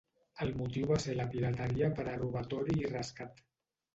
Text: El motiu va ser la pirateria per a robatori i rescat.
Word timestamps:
El 0.45 0.53
motiu 0.61 0.85
va 0.91 0.95
ser 1.03 1.15
la 1.19 1.27
pirateria 1.35 1.91
per 1.99 2.05
a 2.13 2.17
robatori 2.21 2.79
i 2.85 2.91
rescat. 2.97 3.45